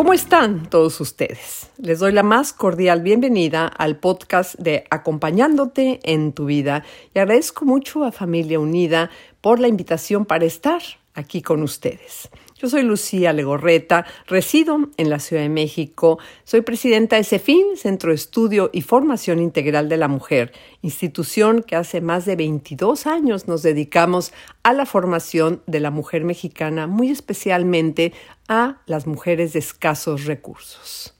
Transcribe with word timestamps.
¿Cómo 0.00 0.14
están 0.14 0.70
todos 0.70 0.98
ustedes? 1.02 1.68
Les 1.76 1.98
doy 1.98 2.12
la 2.12 2.22
más 2.22 2.54
cordial 2.54 3.02
bienvenida 3.02 3.66
al 3.66 3.98
podcast 3.98 4.54
de 4.54 4.84
Acompañándote 4.88 6.00
en 6.04 6.32
tu 6.32 6.46
vida 6.46 6.84
y 7.14 7.18
agradezco 7.18 7.66
mucho 7.66 8.04
a 8.04 8.10
Familia 8.10 8.58
Unida 8.58 9.10
por 9.42 9.60
la 9.60 9.68
invitación 9.68 10.24
para 10.24 10.46
estar 10.46 10.80
aquí 11.12 11.42
con 11.42 11.62
ustedes. 11.62 12.30
Yo 12.60 12.68
soy 12.68 12.82
Lucía 12.82 13.32
Legorreta, 13.32 14.04
resido 14.26 14.90
en 14.98 15.08
la 15.08 15.18
Ciudad 15.18 15.42
de 15.42 15.48
México, 15.48 16.18
soy 16.44 16.60
presidenta 16.60 17.16
de 17.16 17.24
CEFIN, 17.24 17.78
Centro 17.78 18.10
de 18.10 18.16
Estudio 18.16 18.68
y 18.70 18.82
Formación 18.82 19.40
Integral 19.40 19.88
de 19.88 19.96
la 19.96 20.08
Mujer, 20.08 20.52
institución 20.82 21.62
que 21.62 21.76
hace 21.76 22.02
más 22.02 22.26
de 22.26 22.36
22 22.36 23.06
años 23.06 23.48
nos 23.48 23.62
dedicamos 23.62 24.34
a 24.62 24.74
la 24.74 24.84
formación 24.84 25.62
de 25.66 25.80
la 25.80 25.90
mujer 25.90 26.24
mexicana, 26.24 26.86
muy 26.86 27.10
especialmente 27.10 28.12
a 28.46 28.82
las 28.84 29.06
mujeres 29.06 29.54
de 29.54 29.60
escasos 29.60 30.26
recursos. 30.26 31.19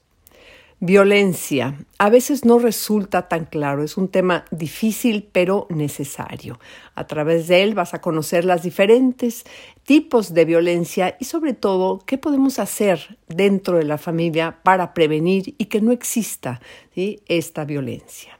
Violencia. 0.82 1.76
A 1.98 2.08
veces 2.08 2.46
no 2.46 2.58
resulta 2.58 3.28
tan 3.28 3.44
claro, 3.44 3.84
es 3.84 3.98
un 3.98 4.08
tema 4.08 4.46
difícil 4.50 5.28
pero 5.30 5.66
necesario. 5.68 6.58
A 6.94 7.06
través 7.06 7.48
de 7.48 7.62
él 7.62 7.74
vas 7.74 7.92
a 7.92 8.00
conocer 8.00 8.46
los 8.46 8.62
diferentes 8.62 9.44
tipos 9.84 10.32
de 10.32 10.46
violencia 10.46 11.18
y 11.20 11.26
sobre 11.26 11.52
todo 11.52 11.98
qué 12.06 12.16
podemos 12.16 12.58
hacer 12.58 13.18
dentro 13.28 13.76
de 13.76 13.84
la 13.84 13.98
familia 13.98 14.60
para 14.62 14.94
prevenir 14.94 15.54
y 15.58 15.66
que 15.66 15.82
no 15.82 15.92
exista 15.92 16.62
esta 16.94 17.66
violencia. 17.66 18.38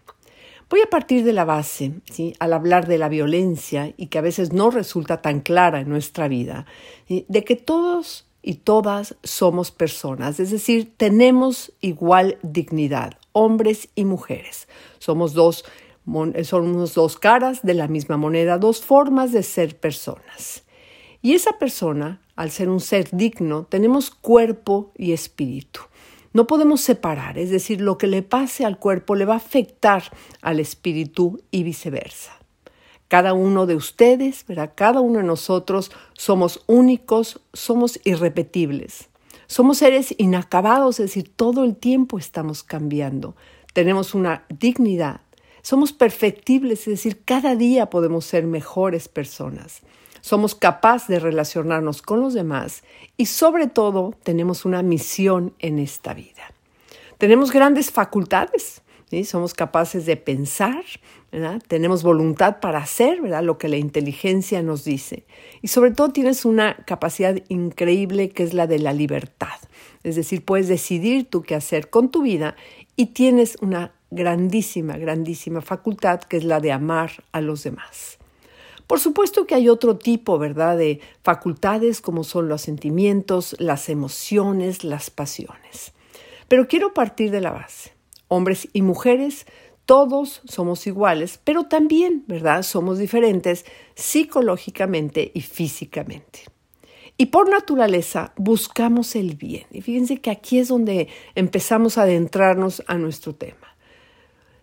Voy 0.71 0.81
a 0.81 0.89
partir 0.89 1.25
de 1.25 1.35
la 1.35 1.45
base, 1.45 1.93
al 2.39 2.53
hablar 2.55 2.87
de 2.87 2.97
la 2.97 3.11
violencia 3.11 3.93
y 3.99 4.07
que 4.07 4.17
a 4.17 4.23
veces 4.23 4.51
no 4.55 4.71
resulta 4.71 5.21
tan 5.21 5.41
clara 5.41 5.81
en 5.81 5.91
nuestra 5.91 6.27
vida, 6.27 6.65
de 7.07 7.45
que 7.45 7.57
todos 7.57 8.30
y 8.43 8.55
todas 8.55 9.17
somos 9.23 9.71
personas, 9.71 10.41
es 10.41 10.51
decir, 10.51 10.93
tenemos 10.97 11.73
igual 11.81 12.39
dignidad, 12.43 13.15
hombres 13.33 13.89
y 13.95 14.05
mujeres. 14.05 14.69
Somos 14.99 15.35
dos, 15.35 15.65
somos 16.45 16.95
dos 16.95 17.19
caras 17.19 17.63
de 17.63 17.75
la 17.75 17.89
misma 17.89 18.17
moneda, 18.17 18.59
dos 18.59 18.83
formas 18.83 19.33
de 19.33 19.43
ser 19.43 19.79
personas. 19.79 20.65
Y 21.23 21.35
esa 21.35 21.59
persona, 21.59 22.23
al 22.35 22.51
ser 22.51 22.71
un 22.71 22.81
ser 22.81 23.09
digno, 23.13 23.65
tenemos 23.65 24.11
cuerpo 24.11 24.93
y 24.97 25.13
espíritu. 25.13 25.81
No 26.33 26.47
podemos 26.47 26.81
separar, 26.81 27.39
es 27.39 27.51
decir, 27.51 27.81
lo 27.81 27.99
que 27.99 28.07
le 28.07 28.23
pase 28.23 28.65
al 28.65 28.79
cuerpo 28.79 29.17
le 29.17 29.27
va 29.27 29.35
a 29.35 29.39
afectar 29.39 30.05
al 30.41 30.61
espíritu 30.61 31.43
y 31.51 31.65
viceversa. 31.65 32.40
Cada 33.11 33.35
uno 33.35 33.67
de 33.67 33.75
ustedes, 33.75 34.45
cada 34.77 35.01
uno 35.01 35.19
de 35.19 35.25
nosotros 35.25 35.91
somos 36.13 36.63
únicos, 36.69 37.41
somos 37.53 37.99
irrepetibles. 38.05 39.09
Somos 39.49 39.79
seres 39.79 40.15
inacabados, 40.17 41.01
es 41.01 41.07
decir, 41.07 41.33
todo 41.35 41.65
el 41.65 41.75
tiempo 41.75 42.19
estamos 42.21 42.63
cambiando. 42.63 43.35
Tenemos 43.73 44.15
una 44.15 44.45
dignidad. 44.49 45.23
Somos 45.61 45.93
perfectibles, 45.93 46.83
es 46.83 47.03
decir, 47.03 47.25
cada 47.25 47.57
día 47.57 47.91
podemos 47.91 48.27
ser 48.27 48.47
mejores 48.47 49.09
personas. 49.09 49.81
Somos 50.21 50.55
capaces 50.55 51.09
de 51.09 51.19
relacionarnos 51.19 52.03
con 52.03 52.21
los 52.21 52.33
demás 52.33 52.85
y 53.17 53.27
sobre 53.27 53.67
todo 53.67 54.15
tenemos 54.23 54.65
una 54.65 54.85
misión 54.85 55.53
en 55.59 55.81
esta 55.81 56.15
vida. 56.15 56.53
Tenemos 57.19 57.51
grandes 57.51 57.91
facultades, 57.91 58.83
somos 59.25 59.55
capaces 59.55 60.07
de 60.07 60.17
pensar, 60.17 60.85
tenemos 61.67 62.03
voluntad 62.03 62.61
para 62.61 62.79
hacer 62.79 63.21
¿verdad? 63.21 63.43
lo 63.43 63.59
que 63.59 63.69
la 63.69 63.77
inteligencia 63.77 64.63
nos 64.63 64.85
dice. 64.85 65.25
Y 65.63 65.69
sobre 65.69 65.91
todo 65.91 66.11
tienes 66.11 66.45
una 66.45 66.77
capacidad 66.87 67.37
increíble 67.49 68.31
que 68.31 68.45
es 68.45 68.55
la 68.55 68.67
de 68.67 68.79
la 68.79 68.93
libertad. 68.93 69.59
Es 70.05 70.17
decir, 70.17 70.45
puedes 70.45 70.69
decidir 70.69 71.29
tú 71.29 71.43
qué 71.43 71.57
hacer 71.57 71.91
con 71.91 72.11
tu 72.11 72.23
vida 72.23 72.55
y 72.95 73.07
tienes 73.07 73.57
una 73.61 73.93
grandísima, 74.11 74.97
grandísima 74.97 75.61
facultad 75.61 76.21
que 76.21 76.37
es 76.37 76.45
la 76.45 76.61
de 76.61 76.73
amar 76.73 77.25
a 77.33 77.41
los 77.41 77.65
demás. 77.65 78.19
Por 78.87 78.99
supuesto 78.99 79.47
que 79.47 79.55
hay 79.55 79.69
otro 79.69 79.99
tipo, 79.99 80.39
¿verdad?, 80.39 80.77
de 80.77 81.01
facultades 81.23 82.01
como 82.01 82.25
son 82.25 82.49
los 82.49 82.63
sentimientos, 82.63 83.55
las 83.59 83.89
emociones, 83.89 84.83
las 84.83 85.11
pasiones. 85.11 85.93
Pero 86.49 86.67
quiero 86.67 86.93
partir 86.93 87.31
de 87.31 87.41
la 87.41 87.53
base 87.53 88.00
hombres 88.31 88.69
y 88.73 88.81
mujeres, 88.81 89.45
todos 89.85 90.41
somos 90.45 90.87
iguales, 90.87 91.41
pero 91.43 91.65
también, 91.65 92.25
¿verdad? 92.29 92.63
Somos 92.63 92.99
diferentes 92.99 93.67
psicológicamente 93.97 95.33
y 95.35 95.41
físicamente. 95.43 96.45
Y 97.17 97.27
por 97.27 97.51
naturaleza 97.51 98.33
buscamos 98.37 99.15
el 99.17 99.35
bien. 99.35 99.67
Y 99.73 99.83
fíjense 99.83 100.21
que 100.21 100.31
aquí 100.31 100.59
es 100.59 100.69
donde 100.69 101.09
empezamos 101.35 101.99
a 101.99 102.03
adentrarnos 102.03 102.83
a 102.87 102.95
nuestro 102.95 103.35
tema. 103.35 103.70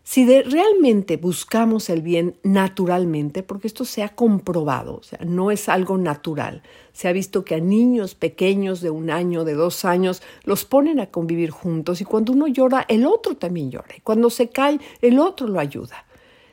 Si 0.10 0.26
realmente 0.26 1.18
buscamos 1.18 1.90
el 1.90 2.02
bien 2.02 2.38
naturalmente, 2.42 3.44
porque 3.44 3.68
esto 3.68 3.84
se 3.84 4.04
ha 4.04 4.16
comprobado, 4.16 4.96
o 4.96 5.04
sea, 5.04 5.20
no 5.26 5.52
es 5.52 5.68
algo 5.68 5.98
natural, 5.98 6.64
se 6.94 7.10
ha 7.10 7.12
visto 7.12 7.44
que 7.44 7.56
a 7.56 7.60
niños 7.60 8.16
pequeños 8.16 8.80
de 8.80 8.90
un 8.90 9.10
año, 9.10 9.44
de 9.44 9.56
dos 9.56 9.84
años, 9.84 10.24
los 10.46 10.64
ponen 10.64 11.02
a 11.02 11.08
convivir 11.08 11.50
juntos 11.50 12.00
y 12.00 12.06
cuando 12.06 12.32
uno 12.32 12.48
llora, 12.48 12.86
el 12.88 13.06
otro 13.06 13.36
también 13.36 13.70
llora 13.70 13.98
y 13.98 14.00
cuando 14.00 14.30
se 14.30 14.48
cae, 14.48 14.80
el 15.02 15.20
otro 15.20 15.50
lo 15.50 15.60
ayuda. 15.60 16.06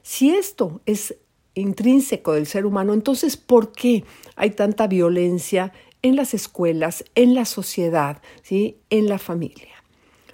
Si 0.03 0.31
esto 0.35 0.81
es 0.85 1.15
intrínseco 1.55 2.33
del 2.33 2.49
ser 2.49 2.67
humano, 2.67 2.93
entonces, 2.93 3.37
¿por 3.37 3.71
qué 3.71 4.03
hay 4.35 4.51
tanta 4.51 4.89
violencia 4.89 5.73
en 6.03 6.17
las 6.17 6.35
escuelas, 6.35 7.05
en 7.15 7.37
la 7.37 7.45
sociedad, 7.45 8.21
¿sí? 8.43 8.79
en 8.91 9.09
la 9.09 9.21
familia? 9.21 9.74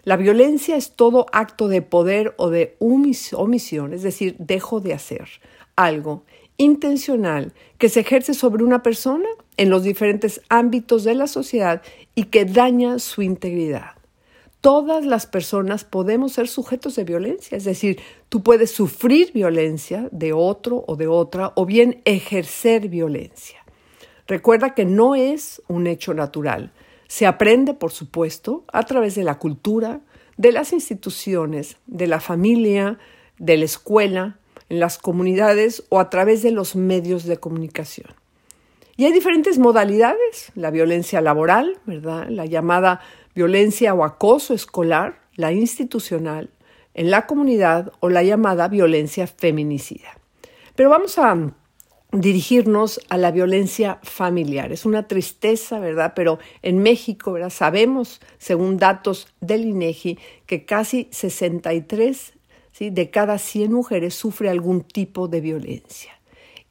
La 0.04 0.16
violencia 0.16 0.76
es 0.76 0.92
todo 0.92 1.26
acto 1.32 1.68
de 1.68 1.82
poder 1.82 2.34
o 2.38 2.48
de 2.48 2.76
omisión, 2.80 3.92
es 3.92 4.02
decir, 4.02 4.36
dejo 4.38 4.80
de 4.80 4.94
hacer 4.94 5.28
algo 5.76 6.24
intencional 6.56 7.52
que 7.78 7.88
se 7.88 8.00
ejerce 8.00 8.34
sobre 8.34 8.64
una 8.64 8.82
persona 8.82 9.28
en 9.56 9.70
los 9.70 9.82
diferentes 9.82 10.42
ámbitos 10.48 11.04
de 11.04 11.14
la 11.14 11.26
sociedad 11.26 11.82
y 12.14 12.24
que 12.24 12.44
daña 12.44 12.98
su 12.98 13.22
integridad. 13.22 13.92
Todas 14.60 15.06
las 15.06 15.26
personas 15.26 15.84
podemos 15.84 16.32
ser 16.32 16.48
sujetos 16.48 16.96
de 16.96 17.04
violencia, 17.04 17.56
es 17.56 17.64
decir, 17.64 17.98
tú 18.28 18.42
puedes 18.42 18.70
sufrir 18.70 19.32
violencia 19.32 20.08
de 20.12 20.34
otro 20.34 20.84
o 20.86 20.96
de 20.96 21.06
otra 21.06 21.52
o 21.56 21.64
bien 21.64 22.02
ejercer 22.04 22.88
violencia. 22.88 23.64
Recuerda 24.26 24.74
que 24.74 24.84
no 24.84 25.14
es 25.14 25.62
un 25.66 25.86
hecho 25.86 26.12
natural, 26.12 26.72
se 27.10 27.26
aprende, 27.26 27.74
por 27.74 27.90
supuesto, 27.90 28.62
a 28.72 28.84
través 28.84 29.16
de 29.16 29.24
la 29.24 29.36
cultura, 29.40 30.00
de 30.36 30.52
las 30.52 30.72
instituciones, 30.72 31.76
de 31.88 32.06
la 32.06 32.20
familia, 32.20 33.00
de 33.36 33.56
la 33.56 33.64
escuela, 33.64 34.38
en 34.68 34.78
las 34.78 34.96
comunidades 34.96 35.82
o 35.88 35.98
a 35.98 36.08
través 36.08 36.44
de 36.44 36.52
los 36.52 36.76
medios 36.76 37.24
de 37.24 37.36
comunicación. 37.36 38.06
Y 38.96 39.06
hay 39.06 39.12
diferentes 39.12 39.58
modalidades, 39.58 40.52
la 40.54 40.70
violencia 40.70 41.20
laboral. 41.20 41.80
La 41.84 42.46
llamada 42.46 43.00
violencia 43.34 43.92
o 43.92 44.04
acoso 44.04 44.54
escolar, 44.54 45.20
la 45.34 45.50
institucional, 45.50 46.50
en 46.94 47.10
la 47.10 47.26
comunidad 47.26 47.90
o 47.98 48.08
la 48.08 48.22
llamada 48.22 48.68
violencia 48.68 49.26
feminicida. 49.26 50.16
Pero 50.76 50.90
vamos 50.90 51.18
a 51.18 51.34
dirigirnos 52.12 53.00
a 53.08 53.16
la 53.16 53.30
violencia 53.30 53.98
familiar. 54.02 54.72
Es 54.72 54.84
una 54.84 55.06
tristeza, 55.06 55.78
¿verdad? 55.78 56.12
Pero 56.16 56.38
en 56.62 56.78
México, 56.78 57.32
¿verdad? 57.32 57.50
Sabemos, 57.50 58.20
según 58.38 58.78
datos 58.78 59.28
del 59.40 59.64
INEGI, 59.64 60.18
que 60.46 60.64
casi 60.64 61.08
63 61.10 62.32
¿sí? 62.72 62.90
de 62.90 63.10
cada 63.10 63.38
100 63.38 63.72
mujeres 63.72 64.14
sufre 64.14 64.50
algún 64.50 64.82
tipo 64.82 65.28
de 65.28 65.40
violencia. 65.40 66.12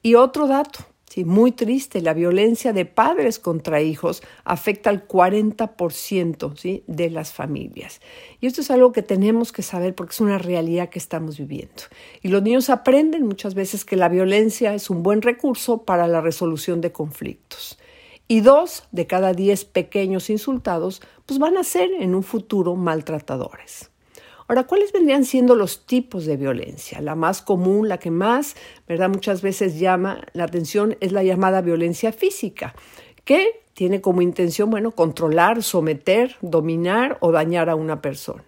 Y 0.01 0.15
otro 0.15 0.47
dato, 0.47 0.86
Sí, 1.09 1.25
muy 1.25 1.51
triste, 1.51 2.01
la 2.01 2.13
violencia 2.13 2.71
de 2.71 2.85
padres 2.85 3.39
contra 3.39 3.81
hijos 3.81 4.21
afecta 4.44 4.91
al 4.91 5.07
40% 5.07 6.56
¿sí? 6.56 6.83
de 6.85 7.09
las 7.09 7.33
familias. 7.33 8.00
Y 8.39 8.45
esto 8.45 8.61
es 8.61 8.69
algo 8.69 8.91
que 8.91 9.01
tenemos 9.01 9.51
que 9.51 9.63
saber 9.63 9.95
porque 9.95 10.11
es 10.11 10.21
una 10.21 10.38
realidad 10.38 10.89
que 10.89 11.00
estamos 11.00 11.39
viviendo. 11.39 11.81
Y 12.21 12.27
los 12.27 12.44
niños 12.44 12.69
aprenden 12.69 13.25
muchas 13.25 13.56
veces 13.56 13.85
que 13.85 13.95
la 13.95 14.07
violencia 14.07 14.75
es 14.75 14.91
un 14.91 15.01
buen 15.01 15.23
recurso 15.23 15.81
para 15.81 16.07
la 16.07 16.21
resolución 16.21 16.79
de 16.79 16.91
conflictos. 16.91 17.79
Y 18.27 18.41
dos 18.41 18.83
de 18.91 19.07
cada 19.07 19.33
diez 19.33 19.65
pequeños 19.65 20.29
insultados 20.29 21.01
pues 21.25 21.39
van 21.39 21.57
a 21.57 21.63
ser 21.63 21.89
en 22.00 22.13
un 22.13 22.21
futuro 22.21 22.75
maltratadores. 22.75 23.89
Ahora, 24.49 24.63
¿cuáles 24.63 24.91
vendrían 24.91 25.25
siendo 25.25 25.53
los 25.53 25.85
tipos 25.85 26.25
de 26.25 26.35
violencia? 26.35 27.01
La 27.01 27.13
más 27.13 27.43
común, 27.43 27.87
la 27.87 27.99
que 27.99 28.09
más, 28.09 28.55
¿verdad? 28.87 29.07
Muchas 29.07 29.43
veces 29.43 29.77
llama 29.79 30.21
la 30.33 30.45
atención 30.45 30.97
es 31.01 31.11
la 31.11 31.21
llamada 31.21 31.61
violencia 31.61 32.11
física, 32.11 32.73
que 33.25 33.61
tiene 33.75 34.01
como 34.01 34.23
intención, 34.23 34.71
bueno, 34.71 34.89
controlar, 34.89 35.61
someter, 35.61 36.35
dominar 36.41 37.19
o 37.19 37.31
dañar 37.31 37.69
a 37.69 37.75
una 37.75 38.01
persona. 38.01 38.43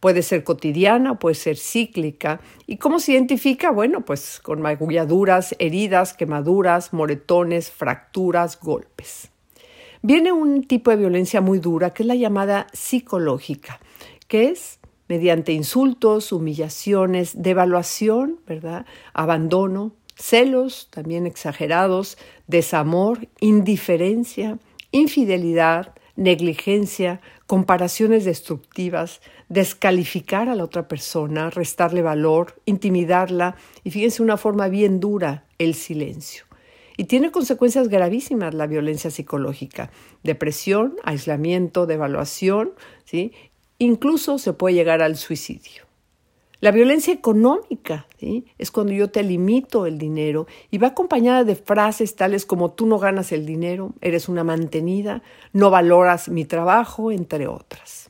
Puede 0.00 0.22
ser 0.22 0.44
cotidiana, 0.44 1.18
puede 1.18 1.34
ser 1.34 1.58
cíclica. 1.58 2.40
¿Y 2.66 2.78
cómo 2.78 2.98
se 2.98 3.12
identifica? 3.12 3.70
Bueno, 3.70 4.02
pues 4.02 4.40
con 4.42 4.62
magulladuras, 4.62 5.54
heridas, 5.58 6.14
quemaduras, 6.14 6.94
moretones, 6.94 7.70
fracturas, 7.70 8.58
golpes. 8.58 9.28
Viene 10.00 10.32
un 10.32 10.64
tipo 10.64 10.90
de 10.90 10.96
violencia 10.96 11.42
muy 11.42 11.58
dura 11.58 11.92
que 11.92 12.02
es 12.02 12.06
la 12.06 12.14
llamada 12.14 12.66
psicológica, 12.72 13.78
que 14.26 14.48
es 14.48 14.78
mediante 15.08 15.52
insultos, 15.52 16.32
humillaciones, 16.32 17.42
devaluación, 17.42 18.40
¿verdad? 18.46 18.86
Abandono, 19.12 19.92
celos 20.16 20.88
también 20.90 21.26
exagerados, 21.26 22.16
desamor, 22.46 23.28
indiferencia, 23.40 24.58
infidelidad, 24.90 25.94
negligencia, 26.16 27.20
comparaciones 27.46 28.24
destructivas, 28.24 29.20
descalificar 29.48 30.48
a 30.48 30.54
la 30.54 30.64
otra 30.64 30.88
persona, 30.88 31.50
restarle 31.50 32.02
valor, 32.02 32.60
intimidarla 32.64 33.56
y 33.82 33.90
fíjense 33.90 34.22
una 34.22 34.36
forma 34.36 34.68
bien 34.68 35.00
dura, 35.00 35.44
el 35.58 35.74
silencio. 35.74 36.44
Y 36.96 37.04
tiene 37.04 37.32
consecuencias 37.32 37.88
gravísimas 37.88 38.54
la 38.54 38.68
violencia 38.68 39.10
psicológica, 39.10 39.90
depresión, 40.22 40.94
aislamiento, 41.02 41.86
devaluación, 41.86 42.72
¿sí? 43.04 43.32
Incluso 43.78 44.38
se 44.38 44.52
puede 44.52 44.74
llegar 44.74 45.02
al 45.02 45.16
suicidio. 45.16 45.84
La 46.60 46.70
violencia 46.70 47.12
económica 47.12 48.06
es 48.56 48.70
cuando 48.70 48.94
yo 48.94 49.10
te 49.10 49.22
limito 49.22 49.84
el 49.84 49.98
dinero 49.98 50.46
y 50.70 50.78
va 50.78 50.88
acompañada 50.88 51.44
de 51.44 51.56
frases 51.56 52.16
tales 52.16 52.46
como 52.46 52.72
tú 52.72 52.86
no 52.86 52.98
ganas 52.98 53.32
el 53.32 53.44
dinero, 53.44 53.92
eres 54.00 54.30
una 54.30 54.44
mantenida, 54.44 55.22
no 55.52 55.68
valoras 55.68 56.30
mi 56.30 56.46
trabajo, 56.46 57.12
entre 57.12 57.48
otras. 57.48 58.08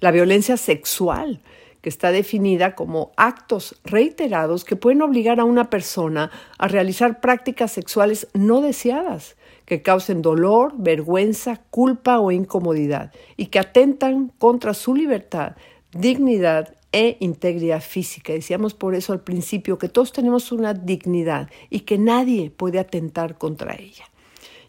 La 0.00 0.10
violencia 0.10 0.58
sexual, 0.58 1.40
que 1.80 1.88
está 1.88 2.12
definida 2.12 2.74
como 2.74 3.12
actos 3.16 3.80
reiterados 3.82 4.64
que 4.64 4.76
pueden 4.76 5.00
obligar 5.00 5.40
a 5.40 5.44
una 5.44 5.70
persona 5.70 6.30
a 6.58 6.68
realizar 6.68 7.20
prácticas 7.20 7.72
sexuales 7.72 8.28
no 8.34 8.60
deseadas, 8.60 9.36
que 9.66 9.82
causen 9.82 10.22
dolor, 10.22 10.72
vergüenza, 10.78 11.60
culpa 11.70 12.18
o 12.20 12.30
incomodidad 12.30 13.12
y 13.36 13.46
que 13.46 13.58
atentan 13.58 14.32
contra 14.38 14.72
su 14.72 14.94
libertad, 14.94 15.56
dignidad 15.92 16.74
e 16.92 17.18
integridad 17.20 17.82
física. 17.82 18.32
Decíamos 18.32 18.72
por 18.72 18.94
eso 18.94 19.12
al 19.12 19.20
principio 19.20 19.76
que 19.76 19.88
todos 19.88 20.12
tenemos 20.12 20.52
una 20.52 20.72
dignidad 20.72 21.50
y 21.68 21.80
que 21.80 21.98
nadie 21.98 22.50
puede 22.50 22.78
atentar 22.78 23.36
contra 23.36 23.74
ella. 23.74 24.06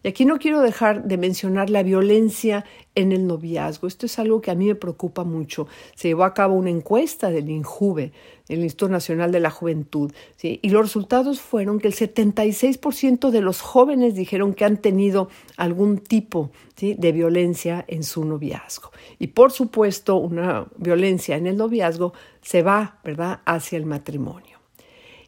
Y 0.07 0.09
aquí 0.09 0.24
no 0.24 0.39
quiero 0.39 0.62
dejar 0.62 1.04
de 1.04 1.18
mencionar 1.18 1.69
la 1.69 1.83
violencia 1.83 2.63
en 2.95 3.12
el 3.12 3.27
noviazgo. 3.27 3.88
Esto 3.88 4.06
es 4.06 4.18
algo 4.19 4.39
que 4.39 4.51
a 4.51 4.56
mí 4.56 4.68
me 4.68 4.75
preocupa 4.75 5.25
mucho. 5.25 5.68
Se 5.95 6.07
llevó 6.07 6.24
a 6.24 6.33
cabo 6.33 6.56
una 6.56 6.69
encuesta 6.69 7.30
del 7.30 7.50
INJUVE, 7.50 8.13
el 8.48 8.63
Instituto 8.63 8.89
Nacional 8.89 9.33
de 9.33 9.42
la 9.42 9.51
Juventud, 9.51 10.13
y 10.42 10.69
los 10.69 10.81
resultados 10.81 11.42
fueron 11.42 11.81
que 11.81 11.89
el 11.89 11.94
76% 11.94 13.31
de 13.31 13.42
los 13.42 13.59
jóvenes 13.59 14.15
dijeron 14.15 14.54
que 14.54 14.63
han 14.63 14.77
tenido 14.77 15.27
algún 15.57 15.98
tipo 15.98 16.51
de 16.80 17.12
violencia 17.12 17.83
en 17.89 18.04
su 18.04 18.24
noviazgo. 18.24 18.92
Y 19.19 19.27
por 19.27 19.51
supuesto, 19.51 20.15
una 20.15 20.68
violencia 20.77 21.36
en 21.36 21.48
el 21.48 21.57
noviazgo 21.57 22.13
se 22.42 22.63
va 22.63 23.01
¿verdad? 23.04 23.42
hacia 23.44 23.77
el 23.77 23.86
matrimonio. 23.86 24.56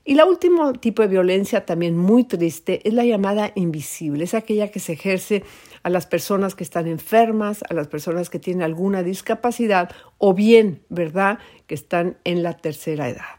Y 0.09 0.15
la 0.15 0.25
último 0.25 0.73
tipo 0.73 1.03
de 1.03 1.07
violencia 1.07 1.67
también 1.67 1.95
muy 1.95 2.23
triste 2.23 2.81
es 2.83 2.95
la 2.95 3.05
llamada 3.05 3.51
invisible, 3.53 4.23
es 4.23 4.33
aquella 4.33 4.71
que 4.71 4.79
se 4.79 4.93
ejerce 4.93 5.43
a 5.83 5.91
las 5.91 6.07
personas 6.07 6.55
que 6.55 6.63
están 6.63 6.87
enfermas, 6.87 7.63
a 7.69 7.75
las 7.75 7.87
personas 7.89 8.31
que 8.31 8.39
tienen 8.39 8.63
alguna 8.63 9.03
discapacidad 9.03 9.91
o 10.17 10.33
bien, 10.33 10.81
¿verdad?, 10.89 11.37
que 11.67 11.75
están 11.75 12.17
en 12.23 12.41
la 12.41 12.57
tercera 12.57 13.07
edad. 13.07 13.37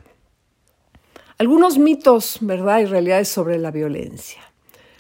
Algunos 1.39 1.77
mitos, 1.77 2.39
¿verdad?, 2.41 2.79
y 2.79 2.85
realidades 2.85 3.27
sobre 3.27 3.59
la 3.59 3.73
violencia. 3.73 4.41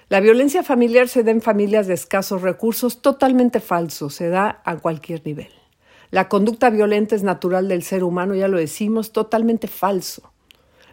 La 0.08 0.18
violencia 0.18 0.64
familiar 0.64 1.06
se 1.06 1.22
da 1.22 1.30
en 1.30 1.40
familias 1.40 1.86
de 1.86 1.94
escasos 1.94 2.42
recursos, 2.42 3.00
totalmente 3.00 3.60
falso, 3.60 4.10
se 4.10 4.28
da 4.28 4.60
a 4.64 4.76
cualquier 4.78 5.24
nivel. 5.24 5.52
La 6.10 6.28
conducta 6.28 6.68
violenta 6.68 7.14
es 7.14 7.22
natural 7.22 7.68
del 7.68 7.84
ser 7.84 8.02
humano, 8.02 8.34
ya 8.34 8.48
lo 8.48 8.58
decimos, 8.58 9.12
totalmente 9.12 9.68
falso. 9.68 10.29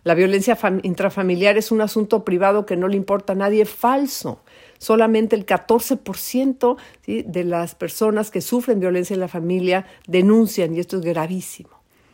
La 0.04 0.14
violencia 0.14 0.58
intrafamiliar 0.84 1.58
es 1.58 1.72
un 1.72 1.82
asunto 1.82 2.24
privado 2.24 2.66
que 2.66 2.78
no 2.78 2.88
le 2.88 2.98
importa 2.98 3.34
a 3.34 3.36
nadie, 3.36 3.66
falso. 3.66 4.42
Solamente 4.78 5.36
el 5.36 5.46
14% 5.46 6.78
de 7.06 7.44
las 7.44 7.76
personas 7.76 8.32
que 8.32 8.42
sufren 8.42 8.80
violencia 8.80 9.14
en 9.14 9.20
la 9.20 9.28
familia 9.28 9.86
denuncian 10.08 10.76
y 10.76 10.80
esto 10.80 10.98
es 10.98 11.04
gravísimo. 11.04 11.70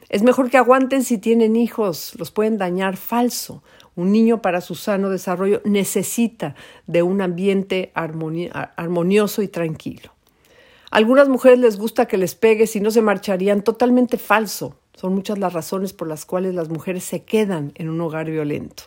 Es 0.09 0.21
mejor 0.21 0.49
que 0.49 0.57
aguanten 0.57 1.03
si 1.03 1.17
tienen 1.17 1.55
hijos, 1.55 2.13
los 2.19 2.29
pueden 2.31 2.57
dañar, 2.57 2.97
falso. 2.97 3.63
Un 3.95 4.11
niño 4.11 4.41
para 4.41 4.61
su 4.61 4.75
sano 4.75 5.09
desarrollo 5.09 5.61
necesita 5.65 6.55
de 6.87 7.03
un 7.03 7.21
ambiente 7.21 7.91
armonioso 7.95 9.41
y 9.41 9.47
tranquilo. 9.47 10.11
A 10.91 10.97
algunas 10.97 11.29
mujeres 11.29 11.59
les 11.59 11.77
gusta 11.77 12.05
que 12.05 12.17
les 12.17 12.35
pegue 12.35 12.67
si 12.67 12.79
no 12.79 12.91
se 12.91 13.01
marcharían, 13.01 13.63
totalmente 13.63 14.17
falso. 14.17 14.75
Son 14.95 15.13
muchas 15.13 15.39
las 15.39 15.53
razones 15.53 15.93
por 15.93 16.07
las 16.07 16.25
cuales 16.25 16.53
las 16.53 16.69
mujeres 16.69 17.03
se 17.03 17.23
quedan 17.23 17.71
en 17.75 17.89
un 17.89 17.99
hogar 18.01 18.29
violento. 18.29 18.83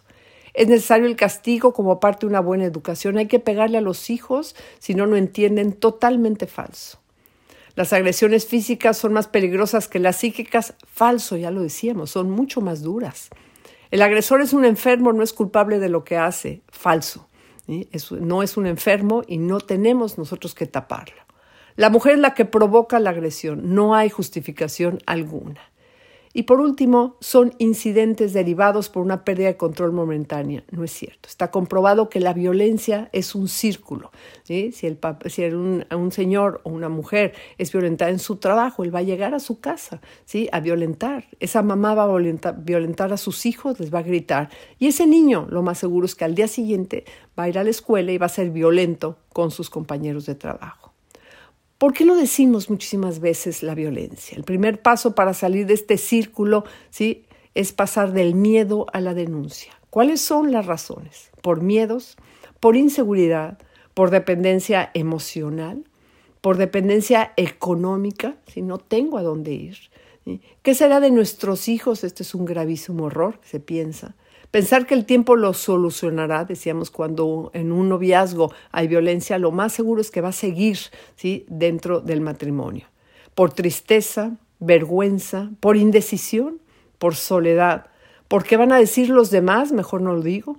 Es 0.54 0.68
necesario 0.68 1.06
el 1.06 1.16
castigo 1.16 1.74
como 1.74 2.00
parte 2.00 2.20
de 2.20 2.30
una 2.30 2.40
buena 2.40 2.64
educación. 2.64 3.18
Hay 3.18 3.26
que 3.26 3.40
pegarle 3.40 3.76
a 3.76 3.82
los 3.82 4.08
hijos 4.08 4.56
si 4.78 4.94
no, 4.94 5.06
no 5.06 5.16
entienden. 5.16 5.72
Totalmente 5.72 6.46
falso. 6.46 6.98
Las 7.74 7.92
agresiones 7.92 8.46
físicas 8.46 8.96
son 8.96 9.12
más 9.12 9.28
peligrosas 9.28 9.86
que 9.86 9.98
las 9.98 10.16
psíquicas. 10.16 10.72
Falso, 10.86 11.36
ya 11.36 11.50
lo 11.50 11.60
decíamos, 11.60 12.10
son 12.10 12.30
mucho 12.30 12.62
más 12.62 12.80
duras. 12.80 13.28
El 13.90 14.00
agresor 14.00 14.40
es 14.40 14.54
un 14.54 14.64
enfermo, 14.64 15.12
no 15.12 15.22
es 15.22 15.34
culpable 15.34 15.78
de 15.78 15.90
lo 15.90 16.02
que 16.02 16.16
hace. 16.16 16.62
Falso. 16.68 17.28
no 18.18 18.42
es 18.42 18.56
un 18.56 18.66
enfermo 18.66 19.24
y 19.26 19.36
no 19.36 19.60
tenemos 19.60 20.16
nosotros 20.16 20.54
que 20.54 20.66
taparlo. 20.66 21.20
La 21.76 21.90
mujer 21.90 22.14
es 22.14 22.20
la 22.20 22.32
que 22.32 22.46
provoca 22.46 22.98
la 22.98 23.10
agresión. 23.10 23.74
No 23.74 23.94
hay 23.94 24.08
justificación 24.08 25.00
alguna. 25.04 25.60
Y 26.36 26.42
por 26.42 26.60
último, 26.60 27.16
son 27.22 27.54
incidentes 27.56 28.34
derivados 28.34 28.90
por 28.90 29.02
una 29.02 29.24
pérdida 29.24 29.46
de 29.46 29.56
control 29.56 29.92
momentánea. 29.92 30.64
No 30.70 30.84
es 30.84 30.90
cierto. 30.90 31.30
Está 31.30 31.50
comprobado 31.50 32.10
que 32.10 32.20
la 32.20 32.34
violencia 32.34 33.08
es 33.14 33.34
un 33.34 33.48
círculo. 33.48 34.12
Si, 34.42 34.70
el, 34.82 34.98
si 35.30 35.44
un, 35.46 35.86
un, 35.90 36.12
señor 36.12 36.60
o 36.64 36.68
una 36.68 36.90
mujer 36.90 37.32
es 37.56 37.72
violentada 37.72 38.10
en 38.10 38.18
su 38.18 38.36
trabajo, 38.36 38.84
él 38.84 38.94
va 38.94 38.98
a 38.98 39.02
llegar 39.02 39.32
a 39.32 39.40
su 39.40 39.60
casa 39.60 40.02
¿sí? 40.26 40.46
a 40.52 40.60
violentar. 40.60 41.24
Esa 41.40 41.62
mamá 41.62 41.94
va 41.94 42.02
a 42.02 42.52
violentar 42.52 43.14
a 43.14 43.16
sus 43.16 43.46
hijos, 43.46 43.80
les 43.80 43.94
va 43.94 44.00
a 44.00 44.02
gritar. 44.02 44.50
Y 44.78 44.88
ese 44.88 45.06
niño, 45.06 45.46
lo 45.48 45.62
más 45.62 45.78
seguro 45.78 46.04
es 46.04 46.14
que 46.14 46.26
al 46.26 46.34
día 46.34 46.48
siguiente 46.48 47.06
va 47.38 47.44
a 47.44 47.48
ir 47.48 47.58
a 47.58 47.64
la 47.64 47.70
escuela 47.70 48.12
y 48.12 48.18
va 48.18 48.26
a 48.26 48.28
ser 48.28 48.50
violento 48.50 49.16
con 49.32 49.50
sus 49.50 49.70
compañeros 49.70 50.26
de 50.26 50.34
trabajo. 50.34 50.95
¿Por 51.78 51.92
qué 51.92 52.06
lo 52.06 52.14
decimos 52.14 52.70
muchísimas 52.70 53.20
veces 53.20 53.62
la 53.62 53.74
violencia? 53.74 54.36
El 54.36 54.44
primer 54.44 54.80
paso 54.80 55.14
para 55.14 55.34
salir 55.34 55.66
de 55.66 55.74
este 55.74 55.98
círculo 55.98 56.64
¿sí? 56.88 57.26
es 57.54 57.72
pasar 57.72 58.12
del 58.12 58.34
miedo 58.34 58.86
a 58.94 59.00
la 59.02 59.12
denuncia. 59.12 59.72
¿Cuáles 59.90 60.22
son 60.22 60.52
las 60.52 60.64
razones? 60.64 61.30
Por 61.42 61.60
miedos, 61.60 62.16
por 62.60 62.76
inseguridad, 62.76 63.58
por 63.92 64.10
dependencia 64.10 64.90
emocional, 64.94 65.84
por 66.40 66.56
dependencia 66.56 67.32
económica, 67.36 68.36
si 68.46 68.62
no 68.62 68.78
tengo 68.78 69.18
a 69.18 69.22
dónde 69.22 69.52
ir. 69.52 69.76
¿Qué 70.62 70.74
será 70.74 70.98
de 71.00 71.10
nuestros 71.10 71.68
hijos? 71.68 72.04
Este 72.04 72.22
es 72.22 72.34
un 72.34 72.46
gravísimo 72.46 73.08
error, 73.08 73.38
se 73.42 73.60
piensa. 73.60 74.16
Pensar 74.56 74.86
que 74.86 74.94
el 74.94 75.04
tiempo 75.04 75.36
lo 75.36 75.52
solucionará, 75.52 76.46
decíamos, 76.46 76.90
cuando 76.90 77.50
en 77.52 77.72
un 77.72 77.90
noviazgo 77.90 78.54
hay 78.72 78.88
violencia, 78.88 79.36
lo 79.36 79.52
más 79.52 79.74
seguro 79.74 80.00
es 80.00 80.10
que 80.10 80.22
va 80.22 80.30
a 80.30 80.32
seguir 80.32 80.78
¿sí? 81.14 81.44
dentro 81.46 82.00
del 82.00 82.22
matrimonio. 82.22 82.86
Por 83.34 83.52
tristeza, 83.52 84.38
vergüenza, 84.58 85.50
por 85.60 85.76
indecisión, 85.76 86.58
por 86.96 87.16
soledad. 87.16 87.88
¿Por 88.28 88.44
qué 88.44 88.56
van 88.56 88.72
a 88.72 88.78
decir 88.78 89.10
los 89.10 89.30
demás? 89.30 89.72
Mejor 89.72 90.00
no 90.00 90.14
lo 90.14 90.22
digo. 90.22 90.56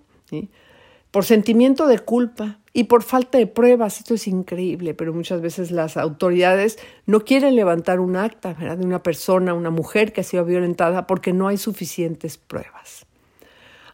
Por 1.10 1.26
sentimiento 1.26 1.88
de 1.88 1.98
culpa 1.98 2.60
y 2.74 2.84
por 2.84 3.02
falta 3.02 3.40
de 3.40 3.48
pruebas. 3.48 3.98
Esto 3.98 4.14
es 4.14 4.28
increíble, 4.28 4.94
pero 4.94 5.12
muchas 5.12 5.42
veces 5.42 5.72
las 5.72 5.98
autoridades 5.98 6.78
no 7.08 7.22
quieren 7.22 7.56
levantar 7.56 8.00
un 8.00 8.16
acta 8.16 8.54
de 8.54 8.86
una 8.86 9.02
persona, 9.02 9.56
una 9.56 9.72
mujer 9.72 10.14
que 10.14 10.22
ha 10.22 10.24
sido 10.24 10.46
violentada 10.46 11.08
porque 11.08 11.34
no 11.34 11.48
hay 11.48 11.58
suficientes 11.58 12.38
pruebas. 12.38 13.07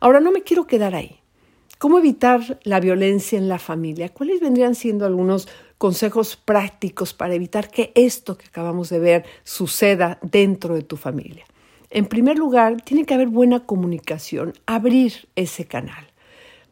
Ahora 0.04 0.20
no 0.20 0.34
me 0.34 0.42
quiero 0.42 0.68
quedar 0.68 0.96
ahí. 0.96 1.22
¿Cómo 1.78 1.98
evitar 1.98 2.60
la 2.64 2.82
violencia 2.82 3.38
en 3.38 3.48
la 3.48 3.58
familia? 3.58 4.10
¿Cuáles 4.10 4.42
vendrían 4.42 4.76
siendo 4.76 5.06
algunos 5.06 5.48
consejos 5.78 6.36
prácticos 6.36 7.14
para 7.14 7.36
evitar 7.36 7.72
que 7.72 7.94
esto 7.96 8.38
que 8.38 8.48
acabamos 8.48 8.90
de 8.90 9.00
ver 9.00 9.26
suceda 9.46 10.20
dentro 10.22 10.76
de 10.76 10.82
tu 10.82 10.98
familia? 10.98 11.46
En 11.90 12.08
primer 12.08 12.38
lugar, 12.38 12.82
tiene 12.82 13.06
que 13.06 13.14
haber 13.14 13.30
buena 13.30 13.66
comunicación, 13.66 14.52
abrir 14.66 15.30
ese 15.38 15.68
canal. 15.68 16.06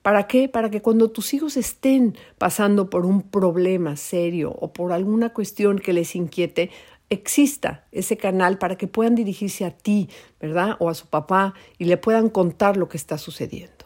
¿Para 0.02 0.28
qué? 0.28 0.50
Para 0.50 0.70
que 0.70 0.82
cuando 0.82 1.10
tus 1.10 1.34
hijos 1.34 1.56
estén 1.56 2.18
pasando 2.38 2.90
por 2.90 3.06
un 3.06 3.22
problema 3.22 3.96
serio 3.96 4.52
o 4.60 4.74
por 4.74 4.92
alguna 4.92 5.32
cuestión 5.32 5.80
que 5.80 5.94
les 5.94 6.18
inquiete, 6.18 6.70
exista 7.12 7.86
ese 7.92 8.18
canal 8.18 8.58
para 8.58 8.78
que 8.78 8.88
puedan 8.88 9.16
dirigirse 9.16 9.66
a 9.66 9.72
ti, 9.72 10.10
¿verdad? 10.40 10.78
O 10.80 10.90
a 10.90 10.96
su 10.96 11.08
papá 11.08 11.54
y 11.78 11.86
le 11.86 11.98
puedan 11.98 12.30
contar 12.30 12.78
lo 12.78 12.88
que 12.90 12.98
está 12.98 13.20
sucediendo. 13.20 13.86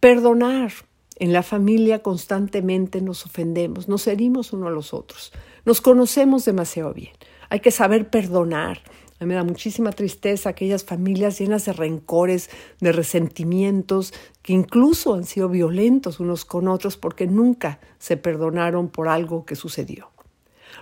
Perdonar. 0.00 0.72
En 1.18 1.32
la 1.32 1.42
familia 1.42 2.02
constantemente 2.02 3.00
nos 3.00 3.24
ofendemos, 3.24 3.88
nos 3.88 4.06
herimos 4.06 4.52
uno 4.52 4.68
a 4.68 4.70
los 4.70 4.92
otros, 4.92 5.32
nos 5.64 5.80
conocemos 5.80 6.44
demasiado 6.44 6.92
bien. 6.92 7.12
Hay 7.48 7.60
que 7.60 7.70
saber 7.70 8.10
perdonar. 8.10 8.82
A 9.18 9.24
mí 9.24 9.30
me 9.30 9.34
da 9.34 9.42
muchísima 9.42 9.92
tristeza 9.92 10.50
aquellas 10.50 10.84
familias 10.84 11.38
llenas 11.38 11.64
de 11.64 11.72
rencores, 11.72 12.50
de 12.80 12.92
resentimientos, 12.92 14.12
que 14.42 14.52
incluso 14.52 15.14
han 15.14 15.24
sido 15.24 15.48
violentos 15.48 16.20
unos 16.20 16.44
con 16.44 16.68
otros 16.68 16.98
porque 16.98 17.26
nunca 17.26 17.80
se 17.98 18.18
perdonaron 18.18 18.88
por 18.88 19.08
algo 19.08 19.46
que 19.46 19.56
sucedió. 19.56 20.10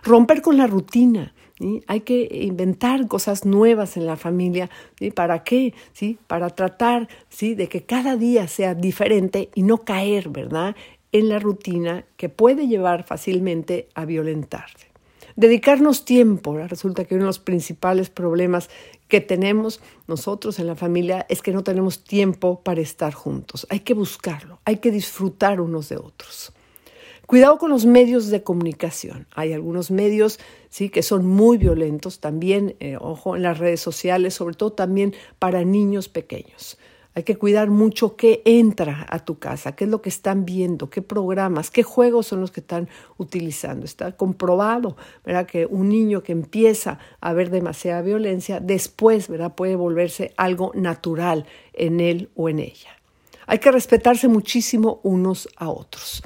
Romper 0.03 0.43
con 0.43 0.57
la 0.57 0.67
rutina. 0.67 1.35
Hay 1.87 2.01
que 2.01 2.29
inventar 2.43 3.07
cosas 3.07 3.45
nuevas 3.45 3.97
en 3.97 4.07
la 4.07 4.17
familia. 4.17 4.69
¿Para 5.15 5.45
qué? 5.45 5.73
¿Sí? 5.93 6.19
Para 6.27 6.51
tratar 6.51 7.09
¿sí? 7.29 7.55
de 7.55 7.69
que 7.69 7.85
cada 7.85 8.17
día 8.17 8.49
sea 8.49 8.75
diferente 8.75 9.51
y 9.55 9.63
no 9.63 9.79
caer, 9.79 10.29
¿verdad?, 10.29 10.75
en 11.13 11.29
la 11.29 11.39
rutina 11.39 12.05
que 12.17 12.29
puede 12.29 12.67
llevar 12.67 13.05
fácilmente 13.05 13.89
a 13.95 14.05
violentarse. 14.05 14.89
Dedicarnos 15.37 16.05
tiempo. 16.05 16.57
Resulta 16.57 17.05
que 17.05 17.15
uno 17.15 17.25
de 17.25 17.29
los 17.29 17.39
principales 17.39 18.09
problemas 18.11 18.71
que 19.09 19.21
tenemos 19.21 19.81
nosotros 20.07 20.59
en 20.59 20.67
la 20.67 20.77
familia 20.77 21.27
es 21.29 21.43
que 21.43 21.53
no 21.53 21.63
tenemos 21.63 22.05
tiempo 22.05 22.61
para 22.63 22.81
estar 22.81 23.13
juntos. 23.13 23.67
Hay 23.71 23.81
que 23.81 23.95
buscarlo, 23.95 24.61
hay 24.65 24.79
que 24.79 24.91
disfrutar 24.91 25.61
unos 25.61 25.89
de 25.89 25.97
otros. 25.97 26.53
Cuidado 27.27 27.57
con 27.59 27.71
los 27.71 27.87
medios 27.87 28.29
de 28.29 28.43
comunicación. 28.43 29.27
Hay 29.35 29.53
algunos 29.55 29.91
medios 29.91 30.39
sí 30.69 30.91
que 30.91 31.03
son 31.03 31.27
muy 31.27 31.57
violentos 31.57 32.21
también, 32.21 32.77
eh, 32.81 32.97
ojo, 33.01 33.37
en 33.37 33.43
las 33.43 33.59
redes 33.59 33.81
sociales, 33.81 34.35
sobre 34.35 34.57
todo 34.57 34.73
también 34.73 35.15
para 35.39 35.65
niños 35.65 36.09
pequeños. 36.09 36.79
Hay 37.17 37.23
que 37.23 37.37
cuidar 37.37 37.71
mucho 37.71 38.17
qué 38.17 38.43
entra 38.45 39.07
a 39.09 39.25
tu 39.25 39.39
casa, 39.39 39.77
qué 39.77 39.85
es 39.85 39.91
lo 39.91 40.03
que 40.03 40.09
están 40.09 40.45
viendo, 40.45 40.91
qué 40.91 41.01
programas, 41.01 41.71
qué 41.71 41.85
juegos 41.85 42.27
son 42.27 42.41
los 42.41 42.51
que 42.51 42.61
están 42.61 42.89
utilizando. 43.19 43.87
Está 43.87 44.13
comprobado, 44.17 44.97
¿verdad? 45.25 45.47
Que 45.47 45.65
un 45.65 45.89
niño 45.89 46.25
que 46.25 46.33
empieza 46.33 46.99
a 47.21 47.33
ver 47.33 47.51
demasiada 47.51 48.03
violencia, 48.03 48.59
después, 48.59 49.29
¿verdad? 49.29 49.55
Puede 49.55 49.77
volverse 49.77 50.35
algo 50.37 50.73
natural 50.75 51.47
en 51.73 52.01
él 52.01 52.31
o 52.35 52.49
en 52.49 52.59
ella. 52.59 52.91
Hay 53.47 53.61
que 53.61 53.71
respetarse 53.71 54.27
muchísimo 54.27 55.01
unos 55.05 55.49
a 55.57 55.69
otros. 55.69 56.23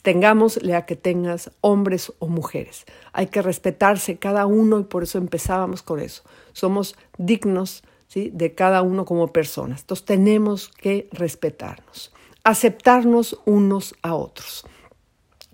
Tengamos 0.00 0.62
la 0.62 0.86
que 0.86 0.96
tengas 0.96 1.50
hombres 1.60 2.12
o 2.18 2.28
mujeres. 2.28 2.86
Hay 3.12 3.26
que 3.26 3.42
respetarse 3.42 4.18
cada 4.18 4.46
uno 4.46 4.80
y 4.80 4.84
por 4.84 5.02
eso 5.02 5.18
empezábamos 5.18 5.82
con 5.82 6.00
eso. 6.00 6.22
Somos 6.52 6.96
dignos 7.18 7.82
de 8.14 8.54
cada 8.54 8.82
uno 8.82 9.04
como 9.04 9.28
personas. 9.28 9.80
Entonces 9.82 10.04
tenemos 10.04 10.68
que 10.68 11.08
respetarnos, 11.12 12.12
aceptarnos 12.44 13.40
unos 13.46 13.94
a 14.02 14.14
otros. 14.14 14.64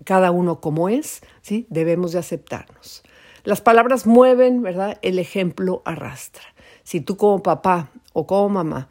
Cada 0.03 0.31
uno 0.31 0.59
como 0.59 0.89
es, 0.89 1.21
¿sí? 1.41 1.67
debemos 1.69 2.11
de 2.11 2.19
aceptarnos. 2.19 3.03
Las 3.43 3.61
palabras 3.61 4.05
mueven, 4.05 4.61
¿verdad? 4.61 4.97
El 5.01 5.19
ejemplo 5.19 5.81
arrastra. 5.85 6.43
Si 6.83 7.01
tú 7.01 7.17
como 7.17 7.41
papá 7.43 7.89
o 8.13 8.27
como 8.27 8.49
mamá 8.49 8.89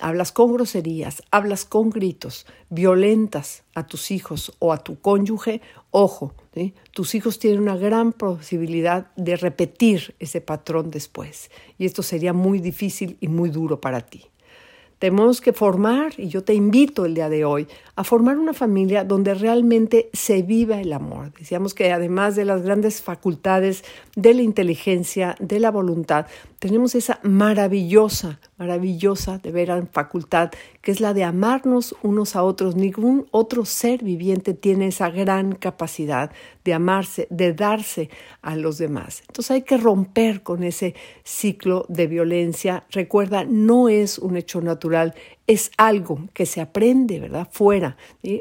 hablas 0.00 0.32
con 0.32 0.52
groserías, 0.52 1.22
hablas 1.30 1.64
con 1.64 1.90
gritos, 1.90 2.46
violentas 2.68 3.62
a 3.74 3.86
tus 3.86 4.10
hijos 4.10 4.52
o 4.58 4.72
a 4.72 4.78
tu 4.78 5.00
cónyuge, 5.00 5.60
ojo, 5.90 6.34
tus 6.92 7.14
hijos 7.14 7.38
tienen 7.38 7.60
una 7.60 7.76
gran 7.76 8.12
posibilidad 8.12 9.14
de 9.16 9.36
repetir 9.36 10.14
ese 10.18 10.40
patrón 10.40 10.90
después. 10.90 11.50
Y 11.78 11.86
esto 11.86 12.02
sería 12.02 12.32
muy 12.32 12.58
difícil 12.58 13.16
y 13.20 13.28
muy 13.28 13.50
duro 13.50 13.80
para 13.80 14.00
ti. 14.00 14.24
Tenemos 15.00 15.40
que 15.40 15.54
formar, 15.54 16.12
y 16.18 16.28
yo 16.28 16.44
te 16.44 16.52
invito 16.52 17.06
el 17.06 17.14
día 17.14 17.30
de 17.30 17.46
hoy, 17.46 17.66
a 17.96 18.04
formar 18.04 18.38
una 18.38 18.52
familia 18.52 19.02
donde 19.02 19.32
realmente 19.32 20.10
se 20.12 20.42
viva 20.42 20.78
el 20.78 20.92
amor. 20.92 21.32
Decíamos 21.38 21.72
que 21.72 21.90
además 21.90 22.36
de 22.36 22.44
las 22.44 22.60
grandes 22.62 23.00
facultades 23.00 23.82
de 24.14 24.34
la 24.34 24.42
inteligencia, 24.42 25.36
de 25.40 25.58
la 25.58 25.70
voluntad, 25.70 26.26
tenemos 26.58 26.94
esa 26.94 27.18
maravillosa, 27.22 28.38
maravillosa, 28.58 29.38
de 29.38 29.50
veras 29.50 29.82
facultad, 29.90 30.50
que 30.82 30.92
es 30.92 31.00
la 31.00 31.14
de 31.14 31.24
amarnos 31.24 31.96
unos 32.02 32.36
a 32.36 32.42
otros. 32.42 32.76
Ningún 32.76 33.26
otro 33.30 33.64
ser 33.64 34.04
viviente 34.04 34.52
tiene 34.52 34.88
esa 34.88 35.08
gran 35.08 35.52
capacidad 35.52 36.30
de 36.64 36.74
amarse, 36.74 37.26
de 37.30 37.54
darse 37.54 38.10
a 38.42 38.56
los 38.56 38.76
demás. 38.76 39.22
Entonces 39.28 39.50
hay 39.52 39.62
que 39.62 39.78
romper 39.78 40.42
con 40.42 40.62
ese 40.62 40.94
ciclo 41.24 41.86
de 41.88 42.06
violencia. 42.06 42.84
Recuerda, 42.90 43.44
no 43.44 43.88
es 43.88 44.18
un 44.18 44.36
hecho 44.36 44.60
natural, 44.60 44.89
es 45.46 45.70
algo 45.76 46.28
que 46.32 46.46
se 46.46 46.60
aprende, 46.60 47.18
¿verdad? 47.20 47.48
Fuera. 47.50 47.96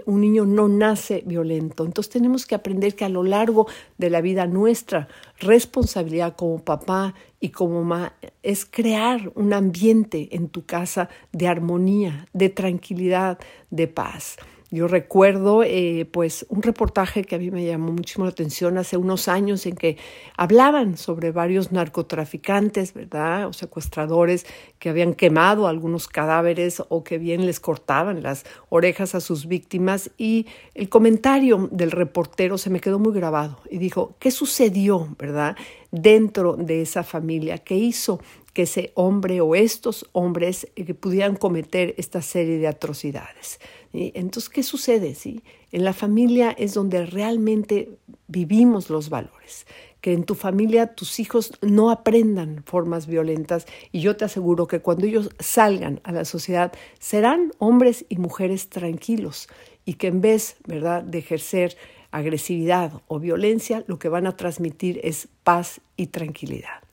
Un 0.05 0.21
niño 0.21 0.45
no 0.45 0.67
nace 0.67 1.23
violento. 1.25 1.85
Entonces 1.85 2.11
tenemos 2.11 2.45
que 2.45 2.55
aprender 2.55 2.95
que 2.95 3.05
a 3.05 3.09
lo 3.09 3.23
largo 3.23 3.67
de 3.97 4.09
la 4.09 4.21
vida 4.21 4.45
nuestra 4.47 5.07
responsabilidad 5.39 6.35
como 6.35 6.63
papá 6.63 7.13
y 7.39 7.49
como 7.49 7.83
mamá 7.83 8.13
es 8.43 8.65
crear 8.65 9.31
un 9.35 9.53
ambiente 9.53 10.29
en 10.31 10.49
tu 10.49 10.65
casa 10.65 11.09
de 11.31 11.47
armonía, 11.47 12.27
de 12.33 12.49
tranquilidad, 12.49 13.39
de 13.69 13.87
paz. 13.87 14.37
Yo 14.71 14.87
recuerdo 14.87 15.63
eh, 15.63 16.07
pues 16.11 16.45
un 16.49 16.61
reportaje 16.61 17.23
que 17.23 17.35
a 17.35 17.39
mí 17.39 17.49
me 17.49 17.65
llamó 17.65 17.91
muchísimo 17.91 18.25
la 18.25 18.31
atención 18.31 18.77
hace 18.77 18.97
unos 18.97 19.27
años 19.27 19.65
en 19.65 19.75
que 19.75 19.97
hablaban 20.37 20.95
sobre 20.95 21.31
varios 21.31 21.71
narcotraficantes, 21.71 22.93
¿verdad? 22.93 23.47
O 23.47 23.53
secuestradores 23.53 24.45
que 24.77 24.89
habían 24.89 25.15
quemado 25.15 25.67
algunos 25.67 26.07
cadáveres 26.07 26.83
o 26.89 27.03
que 27.03 27.17
bien 27.17 27.47
les 27.47 27.59
cortaban 27.59 28.21
las 28.21 28.45
orejas 28.69 29.15
a 29.15 29.21
sus 29.21 29.47
víctimas 29.47 30.11
y 30.19 30.45
el 30.75 30.87
comentario 30.87 31.67
del 31.71 31.89
reportero 31.89 32.59
se 32.59 32.69
me 32.69 32.79
quedó 32.79 32.99
muy 32.99 33.13
grabado 33.13 33.61
y 33.71 33.79
dijo, 33.79 34.17
¿qué 34.19 34.29
sucedió, 34.29 35.15
¿verdad? 35.17 35.57
Dentro 35.91 36.55
de 36.55 36.83
esa 36.83 37.01
familia, 37.01 37.57
¿qué 37.57 37.73
hizo 37.73 38.19
que 38.59 38.63
ese 38.63 38.91
hombre 38.95 39.39
o 39.39 39.55
estos 39.55 40.05
hombres 40.11 40.67
que 40.75 40.93
pudieran 40.93 41.37
cometer 41.37 41.95
esta 41.97 42.21
serie 42.21 42.57
de 42.57 42.67
atrocidades? 42.67 43.57
Entonces, 43.93 44.49
¿qué 44.49 44.63
sucede? 44.63 45.15
¿sí? 45.15 45.43
En 45.71 45.85
la 45.85 45.93
familia 45.93 46.51
es 46.51 46.73
donde 46.73 47.05
realmente 47.05 47.97
vivimos 48.27 48.89
los 48.89 49.09
valores. 49.09 49.65
Que 50.01 50.11
en 50.11 50.25
tu 50.25 50.35
familia 50.35 50.93
tus 50.93 51.21
hijos 51.21 51.53
no 51.61 51.89
aprendan 51.89 52.61
formas 52.65 53.07
violentas 53.07 53.65
y 53.93 54.01
yo 54.01 54.17
te 54.17 54.25
aseguro 54.25 54.67
que 54.67 54.81
cuando 54.81 55.05
ellos 55.05 55.29
salgan 55.39 56.01
a 56.03 56.11
la 56.11 56.25
sociedad 56.25 56.73
serán 56.99 57.53
hombres 57.59 58.05
y 58.09 58.17
mujeres 58.17 58.67
tranquilos 58.67 59.47
y 59.85 59.93
que 59.93 60.07
en 60.07 60.19
vez, 60.19 60.57
¿verdad?, 60.67 61.01
de 61.01 61.19
ejercer 61.19 61.77
agresividad 62.11 62.91
o 63.07 63.19
violencia, 63.19 63.85
lo 63.87 63.99
que 63.99 64.09
van 64.09 64.27
a 64.27 64.35
transmitir 64.35 64.99
es 65.01 65.29
paz 65.45 65.79
y 65.95 66.07
tranquilidad. 66.07 66.88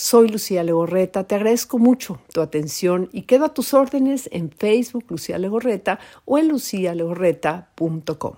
Soy 0.00 0.28
Lucía 0.28 0.62
Legorreta, 0.62 1.24
te 1.24 1.34
agradezco 1.34 1.76
mucho 1.76 2.20
tu 2.32 2.40
atención 2.40 3.08
y 3.12 3.22
quedo 3.22 3.46
a 3.46 3.52
tus 3.52 3.74
órdenes 3.74 4.28
en 4.30 4.48
Facebook 4.48 5.06
Lucía 5.08 5.38
Legorreta 5.38 5.98
o 6.24 6.38
en 6.38 6.46
lucialegorreta.com. 6.46 8.34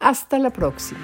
Hasta 0.00 0.40
la 0.40 0.50
próxima. 0.50 0.98